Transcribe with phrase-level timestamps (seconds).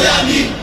[0.00, 0.59] Olha-me!